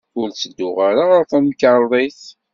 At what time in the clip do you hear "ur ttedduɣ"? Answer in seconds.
0.19-0.77